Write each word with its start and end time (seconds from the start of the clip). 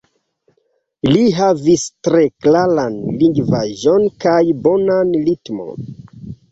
Li 1.11 1.19
havis 1.39 1.83
tre 2.07 2.23
klaran 2.47 2.99
lingvaĵon 3.21 4.09
kaj 4.27 4.43
bonan 4.67 5.15
ritmon. 5.31 5.93